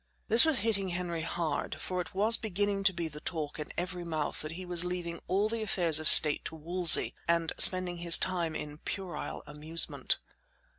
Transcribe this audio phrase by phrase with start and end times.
[0.29, 4.03] This was hitting Henry hard, for it was beginning to be the talk in every
[4.03, 8.17] mouth that he was leaving all the affairs of state to Wolsey and spending his
[8.17, 10.17] time in puerile amusement.